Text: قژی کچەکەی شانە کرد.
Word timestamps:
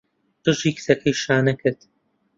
قژی 0.43 0.71
کچەکەی 0.75 1.19
شانە 1.23 1.53
کرد. 1.61 1.79